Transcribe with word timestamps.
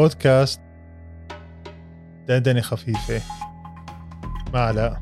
بودكاست 0.00 0.60
دندنة 2.28 2.60
خفيفة. 2.60 3.22
مع 4.54 4.60
علاء 4.60 5.00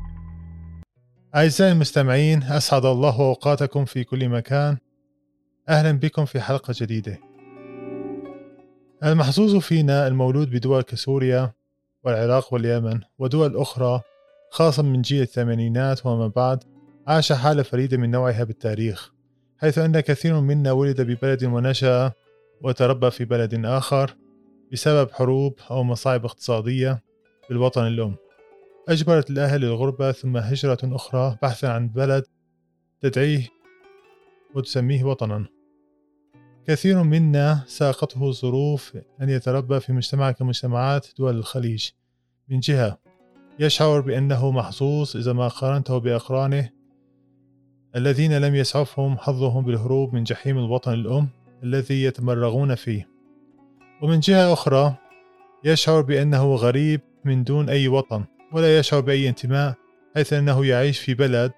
أعزائي 1.35 1.71
المستمعين 1.71 2.43
أسعد 2.43 2.85
الله 2.85 3.19
أوقاتكم 3.19 3.85
في 3.85 4.03
كل 4.03 4.29
مكان. 4.29 4.77
أهلا 5.69 5.91
بكم 5.91 6.25
في 6.25 6.41
حلقة 6.41 6.73
جديدة. 6.77 7.19
المحظوظ 9.03 9.55
فينا 9.55 10.07
المولود 10.07 10.49
بدول 10.49 10.81
كسوريا 10.81 11.51
والعراق 12.03 12.53
واليمن 12.53 12.99
ودول 13.19 13.57
أخرى 13.57 14.01
خاصة 14.51 14.83
من 14.83 15.01
جيل 15.01 15.21
الثمانينات 15.21 16.05
وما 16.05 16.27
بعد 16.27 16.63
عاش 17.07 17.33
حالة 17.33 17.63
فريدة 17.63 17.97
من 17.97 18.11
نوعها 18.11 18.43
بالتاريخ 18.43 19.13
حيث 19.57 19.77
أن 19.77 19.99
كثير 19.99 20.39
منا 20.39 20.71
ولد 20.71 21.01
ببلد 21.01 21.43
ونشأ 21.43 22.11
وتربى 22.61 23.11
في 23.11 23.25
بلد 23.25 23.65
آخر. 23.65 24.18
بسبب 24.71 25.11
حروب 25.11 25.59
أو 25.71 25.83
مصاعب 25.83 26.25
اقتصادية 26.25 27.03
بالوطن 27.49 27.87
الأم. 27.87 28.15
أجبرت 28.89 29.29
الأهل 29.29 29.63
الغربة 29.63 30.11
ثم 30.11 30.37
هجرة 30.37 30.77
أخرى 30.83 31.37
بحثا 31.41 31.67
عن 31.67 31.87
بلد 31.87 32.23
تدعيه 33.01 33.47
وتسميه 34.55 35.03
وطنا. 35.03 35.45
كثير 36.67 37.03
منا 37.03 37.63
ساقته 37.67 38.27
الظروف 38.27 38.97
أن 39.21 39.29
يتربى 39.29 39.79
في 39.79 39.93
مجتمع 39.93 40.31
كمجتمعات 40.31 41.07
دول 41.17 41.35
الخليج. 41.35 41.89
من 42.49 42.59
جهة 42.59 42.99
يشعر 43.59 44.01
بأنه 44.01 44.51
محظوظ 44.51 45.17
إذا 45.17 45.33
ما 45.33 45.47
قارنته 45.47 45.97
بأقرانه 45.97 46.69
الذين 47.95 48.37
لم 48.37 48.55
يسعفهم 48.55 49.17
حظهم 49.17 49.65
بالهروب 49.65 50.13
من 50.13 50.23
جحيم 50.23 50.57
الوطن 50.57 50.93
الأم 50.93 51.29
الذي 51.63 52.03
يتمرغون 52.03 52.75
فيه. 52.75 53.09
ومن 54.01 54.19
جهة 54.19 54.53
أخرى 54.53 54.95
يشعر 55.63 56.01
بأنه 56.01 56.55
غريب 56.55 57.01
من 57.25 57.43
دون 57.43 57.69
أي 57.69 57.87
وطن 57.87 58.23
ولا 58.51 58.79
يشعر 58.79 58.99
بأي 58.99 59.29
انتماء 59.29 59.75
حيث 60.15 60.33
أنه 60.33 60.65
يعيش 60.65 60.99
في 60.99 61.13
بلد 61.13 61.51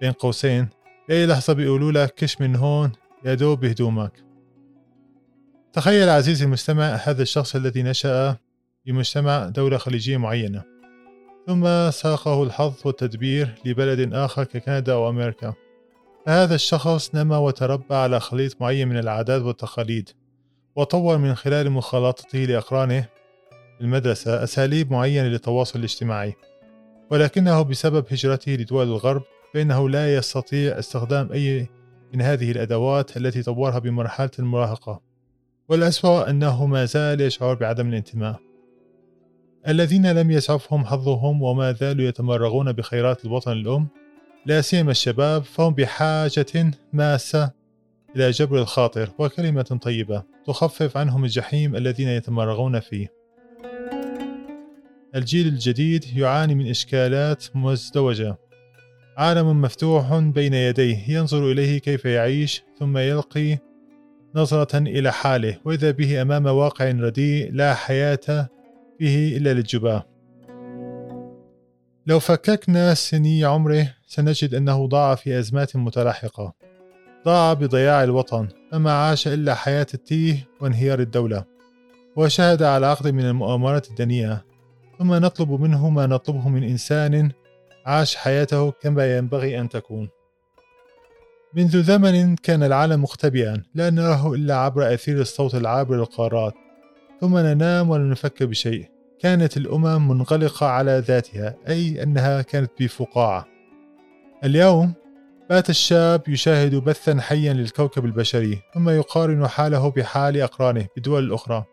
بين 0.00 0.12
قوسين 0.12 0.68
بأي 1.08 1.26
لحظة 1.26 1.52
بيقولوا 1.52 1.92
لك 1.92 2.14
كش 2.14 2.40
من 2.40 2.56
هون 2.56 2.92
يا 3.24 3.34
دوب 3.34 3.60
بهدومك. 3.60 4.12
تخيل 5.72 6.08
عزيزي 6.08 6.44
المستمع 6.44 6.84
هذا 6.84 7.22
الشخص 7.22 7.56
الذي 7.56 7.82
نشأ 7.82 8.36
في 8.84 8.92
مجتمع 8.92 9.48
دولة 9.48 9.78
خليجية 9.78 10.16
معينة 10.16 10.62
ثم 11.46 11.90
ساقه 11.90 12.42
الحظ 12.42 12.74
والتدبير 12.84 13.54
لبلد 13.64 14.14
آخر 14.14 14.44
ككندا 14.44 14.92
أو 14.92 15.08
أمريكا. 15.08 15.54
فهذا 16.26 16.54
الشخص 16.54 17.14
نما 17.14 17.38
وتربى 17.38 17.94
على 17.94 18.20
خليط 18.20 18.60
معين 18.60 18.88
من 18.88 18.98
العادات 18.98 19.42
والتقاليد. 19.42 20.10
وطور 20.76 21.18
من 21.18 21.34
خلال 21.34 21.70
مخالطته 21.70 22.38
لأقرانه 22.38 23.00
في 23.78 23.80
المدرسة 23.80 24.42
أساليب 24.44 24.92
معينة 24.92 25.28
للتواصل 25.28 25.78
الاجتماعي 25.78 26.34
ولكنه 27.10 27.62
بسبب 27.62 28.04
هجرته 28.10 28.52
لدول 28.52 28.86
الغرب 28.86 29.22
فإنه 29.54 29.88
لا 29.88 30.14
يستطيع 30.14 30.78
استخدام 30.78 31.32
أي 31.32 31.68
من 32.14 32.22
هذه 32.22 32.50
الأدوات 32.50 33.16
التي 33.16 33.42
طورها 33.42 33.78
بمرحلة 33.78 34.30
المراهقة. 34.38 35.00
والأسوأ 35.68 36.30
أنه 36.30 36.66
ما 36.66 36.84
زال 36.84 37.20
يشعر 37.20 37.54
بعدم 37.54 37.88
الانتماء. 37.88 38.40
الذين 39.68 40.12
لم 40.12 40.30
يسعفهم 40.30 40.84
حظهم 40.84 41.42
وما 41.42 41.72
زالوا 41.72 42.04
يتمرغون 42.04 42.72
بخيرات 42.72 43.24
الوطن 43.24 43.52
الأم 43.52 43.88
لا 44.46 44.60
سيما 44.60 44.90
الشباب 44.90 45.44
فهم 45.44 45.74
بحاجة 45.74 46.70
ماسة 46.92 47.50
إلى 48.16 48.30
جبر 48.30 48.58
الخاطر 48.58 49.10
وكلمة 49.18 49.78
طيبة. 49.82 50.35
تخفف 50.46 50.96
عنهم 50.96 51.24
الجحيم 51.24 51.76
الذين 51.76 52.08
يتمرغون 52.08 52.80
فيه. 52.80 53.12
الجيل 55.14 55.46
الجديد 55.46 56.16
يعاني 56.16 56.54
من 56.54 56.70
إشكالات 56.70 57.44
مزدوجة. 57.56 58.38
عالم 59.16 59.60
مفتوح 59.60 60.18
بين 60.18 60.54
يديه 60.54 61.10
ينظر 61.10 61.50
إليه 61.50 61.78
كيف 61.78 62.04
يعيش 62.04 62.62
ثم 62.78 62.98
يلقي 62.98 63.58
نظرة 64.34 64.78
إلى 64.78 65.12
حاله 65.12 65.58
وإذا 65.64 65.90
به 65.90 66.22
أمام 66.22 66.46
واقع 66.46 66.90
رديء 66.90 67.52
لا 67.52 67.74
حياة 67.74 68.48
فيه 68.98 69.36
إلا 69.36 69.54
للجباه. 69.54 70.06
لو 72.06 72.18
فككنا 72.20 72.94
سني 72.94 73.44
عمره 73.44 73.94
سنجد 74.06 74.54
أنه 74.54 74.86
ضاع 74.86 75.14
في 75.14 75.38
أزمات 75.38 75.76
متلاحقة 75.76 76.54
ضاع 77.26 77.52
بضياع 77.52 78.04
الوطن 78.04 78.48
فما 78.72 78.92
عاش 78.92 79.28
إلا 79.28 79.54
حياة 79.54 79.86
التيه 79.94 80.48
وانهيار 80.60 81.00
الدولة. 81.00 81.44
وشهد 82.16 82.62
على 82.62 82.86
عقد 82.86 83.08
من 83.08 83.24
المؤامرات 83.24 83.90
الدنيئة. 83.90 84.44
ثم 84.98 85.14
نطلب 85.14 85.50
منه 85.50 85.90
ما 85.90 86.06
نطلبه 86.06 86.48
من 86.48 86.62
إنسان 86.62 87.30
عاش 87.86 88.16
حياته 88.16 88.70
كما 88.70 89.16
ينبغي 89.16 89.60
أن 89.60 89.68
تكون. 89.68 90.08
منذ 91.54 91.82
زمن 91.82 92.36
كان 92.36 92.62
العالم 92.62 93.02
مختبئا 93.02 93.62
لا 93.74 93.90
نراه 93.90 94.34
إلا 94.34 94.56
عبر 94.56 94.94
أثير 94.94 95.20
الصوت 95.20 95.54
العابر 95.54 95.96
للقارات. 95.96 96.54
ثم 97.20 97.38
ننام 97.38 97.90
ولا 97.90 98.04
نفكر 98.04 98.46
بشيء. 98.46 98.90
كانت 99.20 99.56
الأمم 99.56 100.08
منغلقة 100.08 100.66
على 100.66 101.02
ذاتها 101.06 101.56
أي 101.68 102.02
أنها 102.02 102.42
كانت 102.42 102.70
بفقاعة. 102.80 103.46
اليوم 104.44 104.94
بات 105.50 105.70
الشاب 105.70 106.28
يشاهد 106.28 106.74
بثا 106.74 107.20
حيا 107.20 107.52
للكوكب 107.52 108.04
البشري 108.04 108.58
ثم 108.74 108.88
يقارن 108.88 109.48
حاله 109.48 109.90
بحال 109.90 110.40
أقرانه 110.40 110.86
بالدول 110.94 111.24
الأخرى 111.24 111.64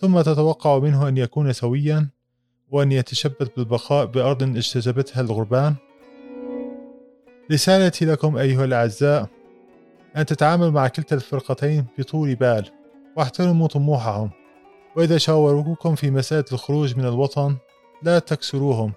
ثم 0.00 0.20
تتوقع 0.20 0.78
منه 0.78 1.08
أن 1.08 1.16
يكون 1.16 1.52
سويا 1.52 2.08
وأن 2.70 2.92
يتشبث 2.92 3.48
بالبقاء 3.56 4.06
بأرض 4.06 4.42
اجتذبتها 4.42 5.20
الغربان. 5.20 5.74
رسالتي 7.52 8.04
لكم 8.04 8.36
أيها 8.36 8.64
الأعزاء 8.64 9.28
أن 10.16 10.26
تتعاملوا 10.26 10.70
مع 10.70 10.88
كلتا 10.88 11.14
الفرقتين 11.14 11.84
بطول 11.98 12.34
بال 12.34 12.64
واحترموا 13.16 13.68
طموحهم. 13.68 14.30
وإذا 14.96 15.18
شاوروكم 15.18 15.94
في 15.94 16.10
مسألة 16.10 16.44
الخروج 16.52 16.96
من 16.96 17.04
الوطن 17.04 17.56
لا 18.02 18.18
تكسروهم. 18.18 18.92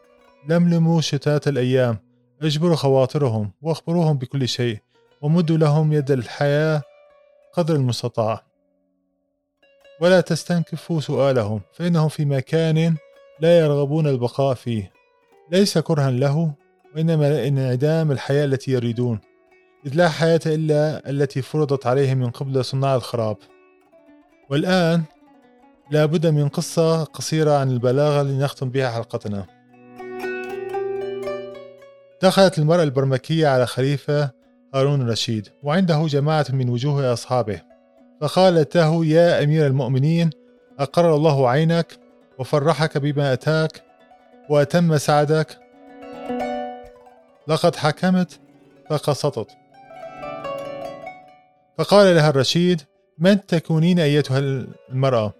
لملموا 0.49 1.01
شتات 1.01 1.47
الأيام. 1.47 2.08
اجبروا 2.41 2.75
خواطرهم 2.75 3.51
واخبروهم 3.61 4.17
بكل 4.17 4.47
شيء 4.47 4.77
ومدوا 5.21 5.57
لهم 5.57 5.93
يد 5.93 6.11
الحياة 6.11 6.81
قدر 7.53 7.75
المستطاع. 7.75 8.43
ولا 10.01 10.21
تستنكفوا 10.21 10.99
سؤالهم 10.99 11.61
فإنهم 11.73 12.09
في 12.09 12.25
مكان 12.25 12.95
لا 13.39 13.59
يرغبون 13.59 14.07
البقاء 14.07 14.53
فيه. 14.53 14.91
ليس 15.51 15.77
كرها 15.77 16.11
له 16.11 16.53
وإنما 16.95 17.29
لانعدام 17.29 18.11
الحياة 18.11 18.45
التي 18.45 18.71
يريدون. 18.71 19.19
إذ 19.85 19.95
لا 19.95 20.09
حياة 20.09 20.39
إلا 20.45 21.09
التي 21.09 21.41
فرضت 21.41 21.87
عليهم 21.87 22.17
من 22.17 22.29
قبل 22.29 22.65
صناع 22.65 22.95
الخراب. 22.95 23.37
والآن 24.49 25.03
لا 25.91 26.05
بد 26.05 26.27
من 26.27 26.47
قصة 26.47 27.03
قصيرة 27.03 27.51
عن 27.51 27.71
البلاغة 27.71 28.23
لنختم 28.23 28.69
بها 28.69 28.91
حلقتنا. 28.91 29.58
دخلت 32.21 32.59
المرأة 32.59 32.83
البرمكية 32.83 33.47
على 33.47 33.67
خليفة 33.67 34.31
هارون 34.75 35.01
الرشيد 35.01 35.47
وعنده 35.63 36.05
جماعة 36.07 36.45
من 36.49 36.69
وجوه 36.69 37.13
أصحابه. 37.13 37.61
فقالت 38.21 38.77
له 38.77 39.05
يا 39.05 39.43
أمير 39.43 39.67
المؤمنين 39.67 40.29
أقر 40.79 41.15
الله 41.15 41.49
عينك 41.49 41.97
وفرحك 42.39 42.97
بما 42.97 43.33
أتاك 43.33 43.83
وأتم 44.49 44.97
سعدك 44.97 45.57
لقد 47.47 47.75
حكمت 47.75 48.39
فقسطت. 48.89 49.51
فقال 51.77 52.15
لها 52.15 52.29
الرشيد 52.29 52.81
من 53.17 53.45
تكونين 53.45 53.99
أيتها 53.99 54.39
المرأة؟ 54.89 55.33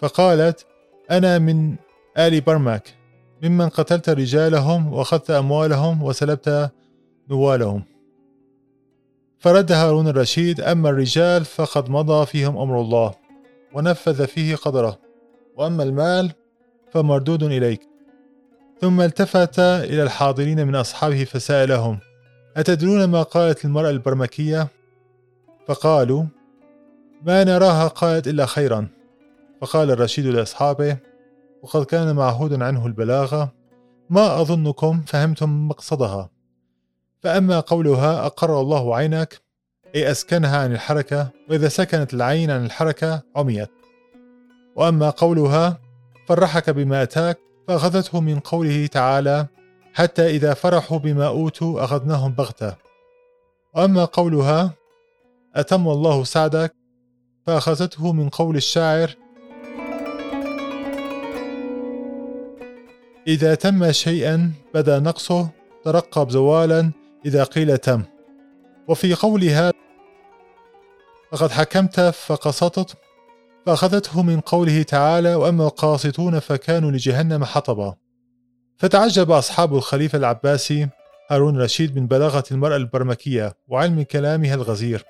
فقالت 0.00 0.66
أنا 1.10 1.38
من 1.38 1.76
آل 2.18 2.40
برمك. 2.40 2.97
ممن 3.42 3.68
قتلت 3.68 4.08
رجالهم 4.08 4.92
وأخذت 4.92 5.30
أموالهم 5.30 6.02
وسلبت 6.02 6.70
نوالهم 7.30 7.82
فرد 9.38 9.72
هارون 9.72 10.08
الرشيد 10.08 10.60
أما 10.60 10.90
الرجال 10.90 11.44
فقد 11.44 11.90
مضى 11.90 12.26
فيهم 12.26 12.58
أمر 12.58 12.80
الله 12.80 13.14
ونفذ 13.72 14.26
فيه 14.26 14.56
قدره 14.56 14.98
وأما 15.56 15.82
المال 15.82 16.32
فمردود 16.92 17.42
إليك. 17.42 17.80
ثم 18.80 19.00
التفت 19.00 19.58
إلى 19.58 20.02
الحاضرين 20.02 20.66
من 20.66 20.74
أصحابه 20.74 21.24
فسألهم 21.24 21.98
أتدرون 22.56 23.04
ما 23.04 23.22
قالت 23.22 23.64
المرأة 23.64 23.90
البرمكية؟ 23.90 24.68
فقالوا 25.66 26.24
ما 27.26 27.44
نراها 27.44 27.88
قالت 27.88 28.28
إلا 28.28 28.46
خيرا. 28.46 28.88
فقال 29.60 29.90
الرشيد 29.90 30.26
لأصحابه 30.26 30.96
وقد 31.62 31.84
كان 31.84 32.16
معهود 32.16 32.62
عنه 32.62 32.86
البلاغة 32.86 33.52
ما 34.10 34.40
أظنكم 34.40 35.02
فهمتم 35.06 35.68
مقصدها. 35.68 36.30
فأما 37.22 37.60
قولها 37.60 38.26
أقر 38.26 38.60
الله 38.60 38.96
عينك 38.96 39.40
أي 39.94 40.10
أسكنها 40.10 40.58
عن 40.58 40.72
الحركة 40.72 41.28
وإذا 41.50 41.68
سكنت 41.68 42.14
العين 42.14 42.50
عن 42.50 42.64
الحركة 42.64 43.22
عميت. 43.36 43.70
وأما 44.76 45.10
قولها 45.10 45.78
فرحك 46.26 46.70
بما 46.70 47.02
أتاك 47.02 47.38
فأخذته 47.68 48.20
من 48.20 48.38
قوله 48.38 48.86
تعالى 48.86 49.46
حتى 49.94 50.26
إذا 50.26 50.54
فرحوا 50.54 50.98
بما 50.98 51.26
أوتوا 51.26 51.84
أخذناهم 51.84 52.32
بغتة. 52.32 52.74
وأما 53.74 54.04
قولها 54.04 54.74
أتم 55.54 55.88
الله 55.88 56.24
سعدك 56.24 56.74
فأخذته 57.46 58.12
من 58.12 58.28
قول 58.28 58.56
الشاعر 58.56 59.14
إذا 63.28 63.54
تم 63.54 63.92
شيئا 63.92 64.52
بدا 64.74 64.98
نقصه 64.98 65.48
ترقب 65.84 66.30
زوالا 66.30 66.92
إذا 67.26 67.44
قيل 67.44 67.78
تم. 67.78 68.02
وفي 68.88 69.14
قولها 69.14 69.72
فقد 71.32 71.50
حكمت 71.50 72.00
فقسطت 72.00 72.96
فأخذته 73.66 74.22
من 74.22 74.40
قوله 74.40 74.82
تعالى 74.82 75.34
وأما 75.34 75.64
القاسطون 75.64 76.38
فكانوا 76.38 76.90
لجهنم 76.90 77.44
حطبا. 77.44 77.94
فتعجب 78.76 79.30
أصحاب 79.30 79.74
الخليفة 79.74 80.18
العباسي 80.18 80.88
هارون 81.30 81.62
رشيد 81.62 81.96
من 81.98 82.06
بلاغة 82.06 82.44
المرأة 82.50 82.76
البرمكية 82.76 83.54
وعلم 83.68 84.02
كلامها 84.02 84.54
الغزير. 84.54 85.04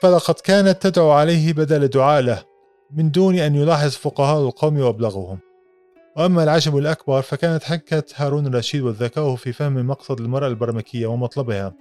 فلقد 0.00 0.34
كانت 0.34 0.82
تدعو 0.86 1.10
عليه 1.10 1.52
بدل 1.52 1.88
دعاء 1.88 2.22
له 2.22 2.42
من 2.90 3.10
دون 3.10 3.38
أن 3.38 3.54
يلاحظ 3.54 3.90
فقهاء 3.90 4.40
القوم 4.40 4.80
وأبلغهم. 4.80 5.49
وأما 6.16 6.42
العجب 6.42 6.76
الأكبر 6.76 7.22
فكانت 7.22 7.62
حنكة 7.62 8.04
هارون 8.16 8.46
الرشيد 8.46 8.82
وذكاؤه 8.82 9.36
في 9.36 9.52
فهم 9.52 9.86
مقصد 9.86 10.20
المرأة 10.20 10.48
البرمكية 10.48 11.06
ومطلبها 11.06 11.74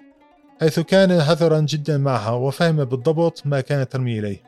حيث 0.60 0.80
كان 0.80 1.22
حذرا 1.22 1.60
جدا 1.60 1.98
معها 1.98 2.32
وفهم 2.32 2.86
بالضبط 2.86 3.42
ما 3.46 3.62
كانت 3.62 3.92
ترمي 3.92 4.20
إليه. 4.20 4.44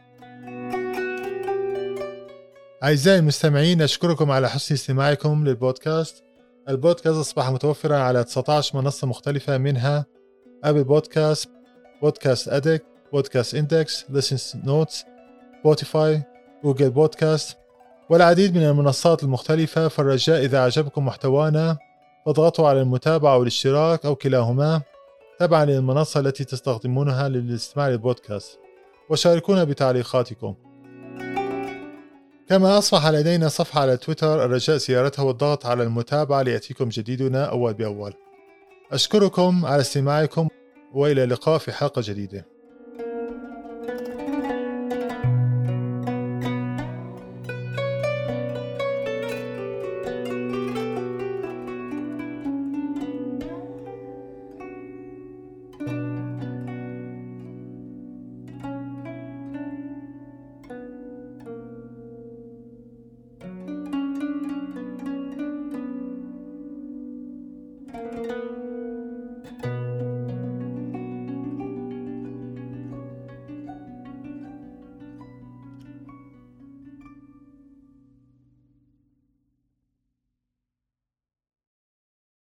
أعزائي 2.84 3.20
المستمعين 3.20 3.82
أشكركم 3.82 4.32
على 4.32 4.50
حسن 4.50 4.76
استماعكم 4.76 5.48
للبودكاست. 5.48 6.24
البودكاست 6.70 7.18
أصبح 7.18 7.50
متوفرا 7.50 7.98
على 7.98 8.24
19 8.24 8.78
منصة 8.78 9.08
مختلفة 9.08 9.58
منها 9.58 10.06
أبل 10.64 10.84
بودكاست 10.84 11.50
بودكاست 12.02 12.48
أديكت 12.48 12.84
بودكاست 13.14 13.56
إندكس 13.56 14.06
Listen 14.10 14.58
Notes 14.66 15.06
سبوتيفاي 15.60 16.24
جوجل 16.64 16.90
بودكاست 16.90 17.58
والعديد 18.12 18.56
من 18.58 18.64
المنصات 18.64 19.24
المختلفة 19.24 19.88
فالرجاء 19.88 20.46
إذا 20.46 20.58
أعجبكم 20.58 21.06
محتوانا 21.06 21.78
فاضغطوا 22.26 22.68
على 22.68 22.82
المتابعة 22.82 23.38
والاشتراك 23.38 24.06
أو 24.06 24.16
كلاهما 24.16 24.82
تبعا 25.40 25.66
للمنصة 25.66 26.20
التي 26.20 26.44
تستخدمونها 26.44 27.30
للاستماع 27.30 27.90
للبودكاست. 27.90 28.60
وشاركونا 29.10 29.64
بتعليقاتكم. 29.64 30.56
كما 32.50 32.78
أصبح 32.78 33.08
لدينا 33.08 33.48
صفحة 33.48 33.82
على 33.82 33.98
تويتر 33.98 34.46
الرجاء 34.46 34.78
زيارتها 34.78 35.24
والضغط 35.24 35.66
على 35.66 35.84
المتابعة 35.84 36.42
ليأتيكم 36.42 36.90
جديدنا 36.90 37.46
أول 37.46 37.74
بأول. 37.74 38.14
أشكركم 38.92 39.66
على 39.66 39.82
استماعكم 39.82 40.48
وإلى 40.94 41.24
اللقاء 41.24 41.58
في 41.58 41.72
حلقة 41.72 42.02
جديدة. 42.06 42.51